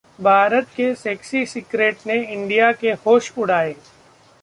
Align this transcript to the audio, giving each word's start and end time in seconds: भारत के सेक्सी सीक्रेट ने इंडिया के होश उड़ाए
भारत 0.19 0.67
के 0.75 0.93
सेक्सी 0.95 1.45
सीक्रेट 1.45 1.97
ने 2.07 2.15
इंडिया 2.23 2.71
के 2.71 2.91
होश 3.05 3.31
उड़ाए 3.37 3.75